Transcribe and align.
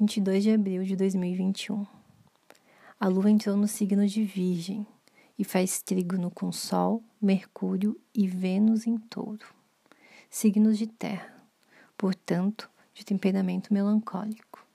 22 0.00 0.42
de 0.42 0.50
abril 0.50 0.82
de 0.82 0.96
2021. 0.96 1.86
A 2.98 3.06
lua 3.06 3.30
entrou 3.30 3.56
no 3.56 3.68
signo 3.68 4.04
de 4.08 4.24
Virgem 4.24 4.84
e 5.38 5.44
faz 5.44 5.80
trígono 5.80 6.32
com 6.32 6.50
Sol, 6.50 7.00
Mercúrio 7.22 7.96
e 8.12 8.26
Vênus 8.26 8.88
em 8.88 8.98
touro. 8.98 9.46
Signos 10.28 10.78
de 10.78 10.88
terra, 10.88 11.32
portanto, 11.96 12.68
de 12.92 13.04
temperamento 13.04 13.72
melancólico. 13.72 14.66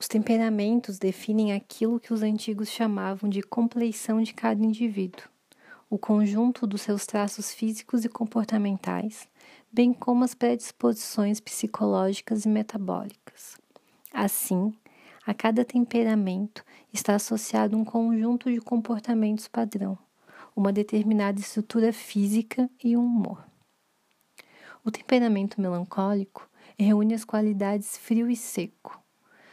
Os 0.00 0.08
temperamentos 0.08 0.98
definem 0.98 1.52
aquilo 1.52 2.00
que 2.00 2.14
os 2.14 2.22
antigos 2.22 2.70
chamavam 2.70 3.28
de 3.28 3.42
compleição 3.42 4.22
de 4.22 4.32
cada 4.32 4.64
indivíduo, 4.64 5.28
o 5.90 5.98
conjunto 5.98 6.66
dos 6.66 6.80
seus 6.80 7.04
traços 7.04 7.52
físicos 7.52 8.06
e 8.06 8.08
comportamentais, 8.08 9.28
bem 9.70 9.92
como 9.92 10.24
as 10.24 10.34
predisposições 10.34 11.40
psicológicas 11.40 12.46
e 12.46 12.48
metabólicas. 12.48 13.58
Assim, 14.12 14.72
a 15.26 15.34
cada 15.34 15.64
temperamento 15.64 16.64
está 16.92 17.14
associado 17.14 17.76
um 17.76 17.84
conjunto 17.84 18.50
de 18.50 18.60
comportamentos 18.60 19.46
padrão, 19.46 19.98
uma 20.56 20.72
determinada 20.72 21.38
estrutura 21.38 21.92
física 21.92 22.68
e 22.82 22.96
um 22.96 23.04
humor. 23.04 23.46
O 24.84 24.90
temperamento 24.90 25.60
melancólico 25.60 26.48
reúne 26.78 27.12
as 27.12 27.24
qualidades 27.24 27.98
frio 27.98 28.30
e 28.30 28.36
seco. 28.36 28.98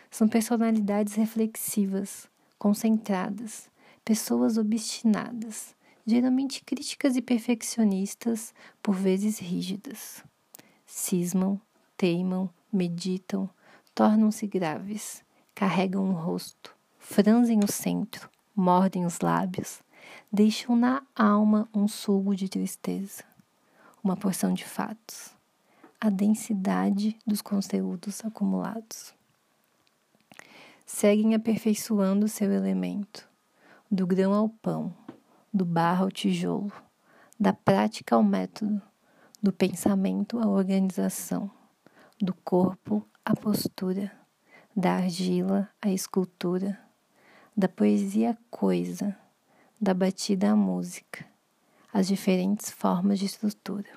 São 0.10 0.30
personalidades 0.30 1.16
reflexivas, 1.16 2.30
concentradas, 2.58 3.70
pessoas 4.06 4.58
obstinadas, 4.58 5.76
geralmente 6.06 6.64
críticas 6.64 7.18
e 7.18 7.22
perfeccionistas, 7.22 8.54
por 8.82 8.96
vezes 8.96 9.40
rígidas. 9.40 10.24
Cismam, 10.86 11.60
teimam, 11.98 12.50
meditam, 12.72 13.50
tornam-se 13.96 14.46
graves, 14.46 15.24
carregam 15.56 16.10
o 16.10 16.12
rosto, 16.12 16.76
franzem 17.00 17.62
o 17.64 17.72
centro, 17.72 18.30
mordem 18.54 19.06
os 19.06 19.22
lábios, 19.22 19.82
deixam 20.30 20.76
na 20.76 21.02
alma 21.16 21.70
um 21.74 21.88
sugo 21.88 22.36
de 22.36 22.50
tristeza, 22.50 23.24
uma 24.04 24.18
porção 24.18 24.54
de 24.54 24.66
fatos, 24.66 25.34
a 26.00 26.10
densidade 26.10 27.18
dos 27.26 27.42
conteúdos 27.42 28.24
acumulados. 28.26 29.16
Seguem 30.86 31.34
aperfeiçoando 31.34 32.28
seu 32.28 32.52
elemento, 32.52 33.28
do 33.90 34.06
grão 34.06 34.34
ao 34.34 34.50
pão, 34.50 34.94
do 35.54 35.64
barro 35.64 36.04
ao 36.04 36.12
tijolo, 36.12 36.72
da 37.40 37.54
prática 37.54 38.16
ao 38.16 38.24
método, 38.24 38.82
do 39.42 39.54
pensamento 39.54 40.38
à 40.38 40.48
organização, 40.48 41.50
do 42.20 42.34
corpo 42.34 43.06
a 43.26 43.36
postura, 43.36 44.12
da 44.76 44.98
argila 44.98 45.68
à 45.82 45.90
escultura, 45.90 46.80
da 47.58 47.68
poesia 47.68 48.32
à 48.32 48.38
coisa, 48.52 49.18
da 49.82 49.96
batida 49.96 50.52
à 50.52 50.56
música, 50.56 51.26
as 51.92 52.06
diferentes 52.06 52.70
formas 52.70 53.18
de 53.18 53.26
estrutura. 53.26 53.90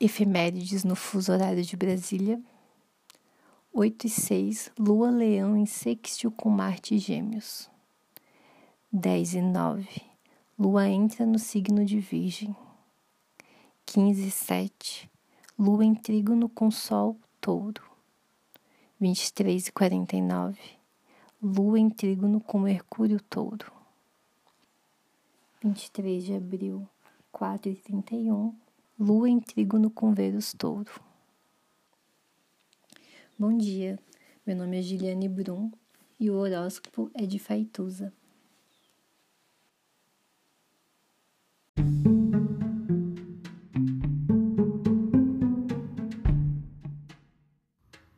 Efemérides 0.00 0.82
no 0.82 0.96
fuso 0.96 1.30
horário 1.30 1.62
de 1.62 1.76
Brasília. 1.76 2.40
8 3.70 4.06
e 4.06 4.10
6, 4.10 4.72
Lua 4.78 5.10
Leão 5.10 5.56
em 5.56 5.66
sextil 5.66 6.30
com 6.32 6.48
Marte 6.48 6.94
e 6.94 6.98
Gêmeos. 6.98 7.70
10 8.90 9.34
e 9.34 9.42
9, 9.42 10.02
Lua 10.58 10.88
entra 10.88 11.26
no 11.26 11.38
signo 11.38 11.84
de 11.84 12.00
Virgem. 12.00 12.56
15 13.86 14.26
e 14.26 14.30
7, 14.30 15.11
Lua 15.64 15.84
em 15.84 15.94
trígono 15.94 16.48
com 16.48 16.72
Sol, 16.72 17.16
touro. 17.40 17.84
23 18.98 19.68
e 19.68 19.70
49, 19.70 20.58
Lua 21.40 21.78
em 21.78 21.88
trígono 21.88 22.40
com 22.40 22.58
Mercúrio, 22.58 23.20
touro. 23.30 23.70
23 25.62 26.24
de 26.24 26.34
abril, 26.34 26.84
4 27.30 27.70
e 27.70 27.76
31, 27.76 28.52
Lua 28.98 29.30
em 29.30 29.38
trígono 29.38 29.88
com 29.88 30.12
Vênus, 30.12 30.52
touro. 30.52 31.00
Bom 33.38 33.56
dia, 33.56 34.00
meu 34.44 34.56
nome 34.56 34.80
é 34.80 34.82
Giliane 34.82 35.28
Brum 35.28 35.70
e 36.18 36.28
o 36.28 36.38
horóscopo 36.38 37.08
é 37.14 37.24
de 37.24 37.38
Faituza. 37.38 38.12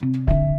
Thank 0.00 0.30
you. 0.30 0.49